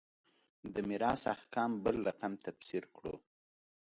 [0.73, 3.15] د میراث احکام بل رقم تفسیر کړو.